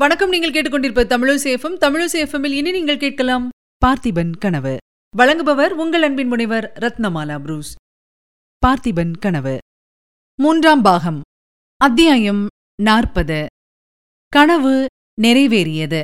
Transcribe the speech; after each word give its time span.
வணக்கம். 0.00 0.28
நீங்கள் 0.28 0.50
கேட்டுக்கொண்டிருப்ப 0.50 1.02
தமிழசேஃபம் 1.12 1.74
தமிழசேஃபமில் 1.80 2.50
இனி 2.50 2.70
நீங்கள் 2.70 2.98
கேட்கலாம் 2.98 3.48
பார்த்திபன் 3.86 4.30
கனவு. 4.38 4.76
வழங்குபவர் 5.18 5.68
உங்கள் 5.68 6.02
அன்பின் 6.02 6.28
முனைவர் 6.28 6.72
ரத்னமாலா 6.80 7.40
புரூஸ். 7.40 7.74
பார்த்திபன் 8.66 9.12
கனவு. 9.18 9.58
மூன்றாம் 10.34 10.82
பாகம். 10.82 11.20
அத்தியாயம் 11.76 12.46
நாற்பது. 12.82 13.46
கனவு 14.28 14.86
நிறைவேறியது. 15.22 16.02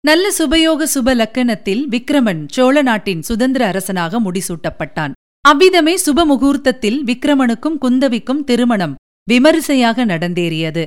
நல்ல 0.00 0.30
சுபயோக 0.38 0.86
சுப 0.94 1.14
லக்கணத்தில் 1.14 1.82
விக்ரமன் 1.90 2.44
சோழ 2.48 2.82
நாட்டின் 2.82 3.22
சுதந்திர 3.22 3.66
அரசனாக 3.66 4.20
முடிசூட்டப்பட்டான். 4.20 5.12
அவ்விதமே 5.40 5.96
சுப 5.96 6.24
முகூர்த்தத்தில் 6.24 7.04
விக்ரமனுக்கும் 7.04 7.80
குந்தவிக்கும் 7.80 8.44
திருமணம் 8.44 8.94
விமரிசையாக 9.30 10.06
நடந்தேறியது. 10.06 10.86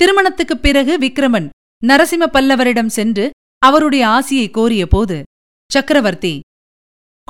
திருமணத்துக்குப் 0.00 0.62
பிறகு 0.62 0.98
விக்ரமன் 0.98 1.48
நரசிம்ம 1.86 2.26
பல்லவரிடம் 2.32 2.86
சென்று 2.86 3.30
அவருடைய 3.58 4.06
ஆசியை 4.06 4.50
கோரிய 4.50 4.86
போது 4.86 5.22
சக்கரவர்த்தி 5.72 6.40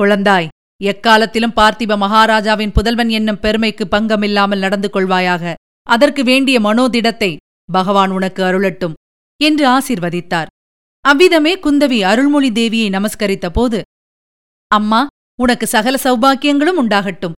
குழந்தாய் 0.02 0.48
எக்காலத்திலும் 0.84 1.54
பார்த்திப 1.56 1.96
மகாராஜாவின் 1.96 2.72
புதல்வன் 2.72 3.08
என்னும் 3.08 3.40
பெருமைக்கு 3.40 3.84
பங்கமில்லாமல் 3.90 4.58
நடந்து 4.58 4.88
கொள்வாயாக. 4.92 5.54
அதற்கு 5.82 6.24
வேண்டிய 6.24 6.60
மனோதிடத்தை 6.60 7.36
பகவான் 7.72 8.10
உனக்கு 8.10 8.42
அருளட்டும் 8.42 8.92
என்று 9.40 9.68
ஆசிர்வதித்தார். 9.68 10.46
அவ்விதமே 11.00 11.56
குந்தவி 11.56 12.00
அருள்மொழி 12.00 12.50
தேவியை 12.50 12.88
நமஸ்கரித்த 12.90 13.48
போது 13.48 13.82
அம்மா 14.66 15.06
உனக்கு 15.40 15.66
சகல 15.66 15.98
சௌபாக்கியங்களும் 16.04 16.78
உண்டாகட்டும். 16.82 17.32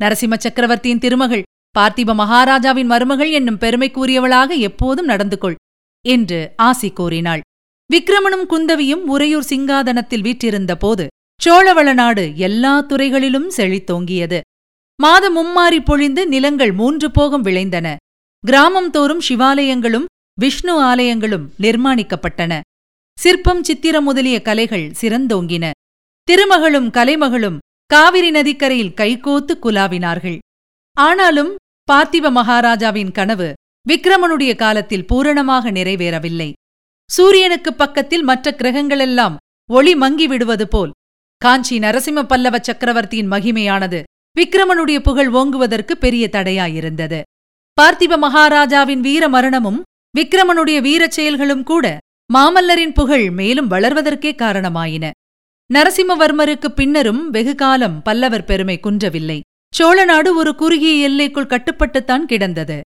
நரசிம்ம 0.00 0.36
சக்கரவர்த்தியின் 0.38 0.98
திருமகள் 0.98 1.42
பார்த்திப 1.78 2.14
மகாராஜாவின் 2.14 2.86
மருமகள் 2.86 3.30
என்னும் 3.30 3.58
பெருமைக்குரியவளாக 3.58 4.56
எப்போதும் 4.58 5.04
நடந்து 5.04 5.38
கொள் 5.38 5.54
என்று 6.08 6.52
ஆசி 6.56 6.90
கூறினாள். 6.90 7.40
விக்ரமனும் 7.90 8.46
குந்தவியும் 8.48 9.04
உறையூர் 9.14 9.48
சிங்காதனத்தில் 9.48 10.20
வீற்றிருந்த 10.20 10.76
போது 10.76 11.06
சோழவள 11.44 11.94
நாடு 11.94 12.36
எல்லா 12.36 12.80
துறைகளிலும் 12.80 13.50
செழித்தோங்கியது. 13.56 14.40
மாதம் 15.00 15.36
மும்மாறி 15.36 15.80
பொழிந்து 15.84 16.26
நிலங்கள் 16.26 16.72
மூன்று 16.72 17.10
போகம் 17.10 17.42
விளைந்தன. 17.42 17.96
கிராமம் 18.44 18.90
தோறும் 18.90 19.24
சிவாலயங்களும் 19.28 20.04
விஷ்ணு 20.40 20.74
ஆலயங்களும் 20.82 21.48
நிர்மாணிக்கப்பட்டன. 21.60 22.60
சிற்பம் 23.18 23.64
சித்திரம் 23.64 24.04
முதலிய 24.04 24.42
கலைகள் 24.42 24.86
சிறந்தோங்கின. 25.00 25.70
திருமகளும் 26.28 26.88
கலைமகளும் 26.90 27.58
காவிரி 27.86 28.30
நதிக்கரையில் 28.30 28.96
கைகோத்து 28.96 29.54
குலாவினார்கள். 29.62 30.38
ஆனாலும் 30.92 31.56
பார்த்திப 31.92 32.30
மகாராஜாவின் 32.30 33.12
கனவு 33.12 33.52
விக்ரமனுடைய 33.88 34.56
காலத்தில் 34.56 35.06
பூரணமாக 35.06 35.70
நிறைவேறவில்லை. 35.70 36.52
சூரியனுக்குப் 37.10 37.78
பக்கத்தில் 37.78 38.22
மற்ற 38.22 38.50
கிரகங்களெல்லாம் 38.50 39.36
ஒளி 39.70 39.94
மங்கி 39.94 40.26
விடுவது 40.26 40.68
போல் 40.68 40.90
காஞ்சி 41.36 41.78
நரசிம்ம 41.78 42.22
பல்லவ 42.22 42.58
சக்கரவர்த்தியின் 42.58 43.30
மகிமையானது 43.30 44.02
விக்ரமனுடைய 44.40 44.98
புகழ் 44.98 45.34
ஓங்குவதற்கு 45.34 45.92
பெரிய 45.92 46.28
தடையாயிருந்தது. 46.32 47.22
பார்த்திப 47.82 48.18
மகாராஜாவின் 48.18 49.00
வீர 49.00 49.28
மரணமும் 49.28 49.82
விக்ரமனுடைய 50.18 50.80
வீரச் 50.80 51.12
செயல்களும் 51.12 51.62
கூட 51.62 51.98
மாமல்லரின் 52.34 52.94
புகழ் 52.94 53.30
மேலும் 53.30 53.70
வளர்வதற்கே 53.70 54.34
காரணமாயின. 54.34 55.10
நரசிம்மவர்மருக்குப் 55.74 56.74
பின்னரும் 56.74 57.30
வெகுகாலம் 57.30 58.02
பல்லவர் 58.02 58.44
பெருமை 58.44 58.80
குன்றவில்லை. 58.80 59.40
சோழநாடு 59.78 60.34
ஒரு 60.34 60.54
குறுகிய 60.54 61.08
எல்லைக்குள் 61.08 61.46
கட்டுப்பட்டுத்தான் 61.46 62.24
கிடந்தது. 62.24 62.80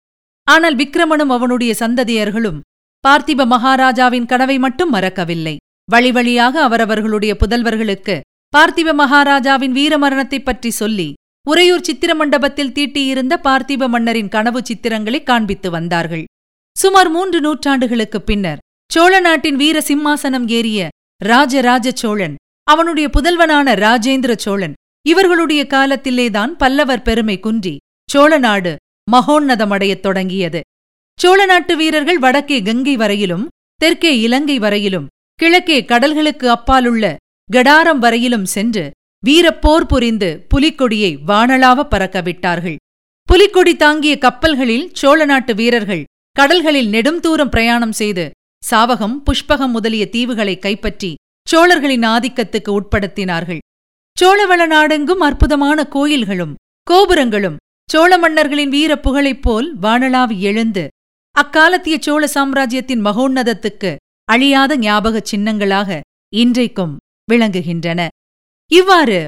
ஆனால் 0.45 0.77
விக்ரமனும் 0.77 1.31
அவனுடைய 1.31 1.75
சந்ததியர்களும் 1.79 2.61
பார்த்திப 3.09 3.47
மகாராஜாவின் 3.47 4.27
கனவை 4.27 4.59
மட்டும் 4.59 4.91
மறக்கவில்லை. 4.91 5.57
வழிவழியாக 5.93 6.61
அவரவர்களுடைய 6.61 7.37
புதல்வர்களுக்கு 7.41 8.21
பார்த்திப 8.57 8.95
மகாராஜாவின் 8.95 9.73
வீரமரணத்தைப் 9.73 10.45
பற்றி 10.45 10.71
சொல்லி 10.71 11.13
உறையூர் 11.49 11.83
சித்திர 11.83 12.15
மண்டபத்தில் 12.15 12.73
தீட்டியிருந்த 12.73 13.35
பார்த்திப 13.45 13.89
மன்னரின் 13.89 14.29
கனவு 14.29 14.61
சித்திரங்களை 14.61 15.23
காண்பித்து 15.23 15.71
வந்தார்கள். 15.71 16.25
சுமார் 16.79 17.11
மூன்று 17.11 17.39
நூற்றாண்டுகளுக்குப் 17.41 18.27
பின்னர் 18.27 18.59
சோழ 18.93 19.21
நாட்டின் 19.21 19.57
வீர 19.57 19.79
சிம்மாசனம் 19.79 20.49
ஏறிய 20.49 20.89
ராஜராஜ 21.25 21.91
சோழன் 21.93 22.35
அவனுடைய 22.63 23.11
புதல்வனான 23.17 23.75
ராஜேந்திர 23.77 24.37
சோழன் 24.37 24.73
இவர்களுடைய 25.07 25.67
காலத்திலேதான் 25.67 26.53
பல்லவர் 26.57 27.03
பெருமை 27.03 27.41
குன்றி 27.41 27.77
சோழநாடு 28.15 28.73
மகோன்னதமடையத் 29.13 30.01
தொடங்கியது. 30.01 30.61
சோழ 31.19 31.45
நாட்டு 31.47 31.77
வீரர்கள் 31.77 32.19
வடக்கே 32.19 32.63
கங்கை 32.63 32.97
வரையிலும் 32.97 33.49
தெற்கே 33.77 34.21
இலங்கை 34.21 34.59
வரையிலும் 34.59 35.07
கிழக்கே 35.35 35.79
கடல்களுக்கு 35.83 36.47
அப்பாலுள்ள 36.47 37.17
கடாரம் 37.53 37.99
வரையிலும் 37.99 38.45
சென்று 38.45 38.91
வீரப்போர் 39.27 39.87
புரிந்து 39.89 40.47
புலிக்கொடியை 40.55 41.19
வானளாவ 41.27 41.81
பறக்க 41.89 42.21
விட்டார்கள் 42.21 42.77
புலிக்கொடி 43.29 43.77
தாங்கிய 43.77 44.19
கப்பல்களில் 44.19 44.87
சோழ 44.93 45.25
நாட்டு 45.25 45.55
வீரர்கள் 45.55 46.05
கடல்களில் 46.37 46.89
நெடும் 46.89 47.21
தூரம் 47.21 47.49
பிரயாணம் 47.49 47.93
செய்து 47.93 48.31
சாவகம் 48.71 49.17
புஷ்பகம் 49.25 49.71
முதலிய 49.71 50.09
தீவுகளை 50.13 50.59
கைப்பற்றி 50.59 51.15
சோழர்களின் 51.49 52.03
ஆதிக்கத்துக்கு 52.03 52.71
உட்படுத்தினார்கள். 52.71 53.59
சோழவள 54.17 54.67
நாடெங்கும் 54.67 55.21
அற்புதமான 55.21 55.85
கோயில்களும் 55.85 56.55
கோபுரங்களும் 56.87 57.57
சோழ 57.89 58.19
மன்னர்களின் 58.19 58.69
வீரப் 58.69 59.03
புகழைப் 59.03 59.43
போல் 59.43 59.79
வானளாவி 59.81 60.39
எழுந்து 60.41 60.85
அக்காலத்திய 61.35 61.97
சோழ 62.01 62.27
சாம்ராஜ்யத்தின் 62.27 63.05
மகோன்னதத்துக்கு 63.05 63.91
அழியாத 64.29 64.77
ஞாபகச் 64.77 65.29
சின்னங்களாக 65.33 66.01
இன்றைக்கும் 66.33 66.95
விளங்குகின்றன. 67.33 68.01
இவ்வாறு 68.71 69.19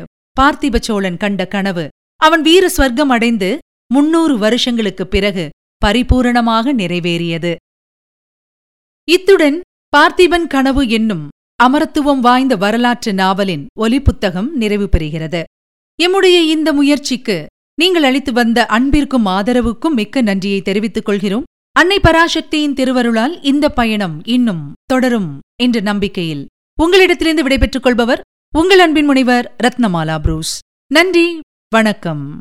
பார்த்திப 0.41 0.77
சோழன் 0.79 1.17
கண்ட 1.17 1.47
கனவு 1.47 1.85
அவன் 2.21 2.43
வீர 2.43 2.71
ஸ்வர்க்கம் 2.77 3.13
அடைந்து 3.17 3.51
முன்னூறு 3.91 4.39
வருஷங்களுக்குப் 4.39 5.11
பிறகு 5.11 5.45
பரிபூரணமாக 5.83 6.73
நிறைவேறியது. 6.75 7.53
இத்துடன் 9.09 9.57
பார்த்திபன் 9.93 10.47
கனவு 10.47 10.89
என்னும் 10.89 11.25
அமரத்துவம் 11.65 12.21
வாய்ந்த 12.21 12.57
வரலாற்று 12.57 13.15
நாவலின் 13.15 13.67
ஒலிப்புத்தகம் 13.79 14.57
நிறைவு 14.57 14.89
பெறுகிறது. 14.93 15.43
எம்முடைய 16.03 16.45
இந்த 16.45 16.73
முயற்சிக்கு 16.73 17.47
நீங்கள் 17.75 18.03
அளித்து 18.03 18.33
வந்த 18.33 18.67
அன்பிற்கும் 18.67 19.27
ஆதரவுக்கும் 19.27 19.95
மிக்க 19.95 20.23
நன்றியை 20.23 20.63
தெரிவித்துக் 20.63 21.05
கொள்கிறோம். 21.05 21.43
அன்னை 21.73 22.01
பராசக்தியின் 22.01 22.73
திருவருளால் 22.73 23.43
இந்த 23.43 23.69
பயணம் 23.69 24.25
இன்னும் 24.25 24.73
தொடரும் 24.85 25.41
என்ற 25.63 25.81
நம்பிக்கையில் 25.81 26.47
உங்களிடத்திலிருந்து 26.83 27.43
விடைபெற்றுக் 27.43 27.83
கொள்பவர் 27.83 28.21
உங்கள் 28.57 28.79
அன்பின் 28.79 29.05
முனைவர் 29.05 29.57
ரத்னமாலா 29.63 30.19
புரூஸ். 30.19 30.59
நன்றி 30.93 31.41
வணக்கம். 31.69 32.39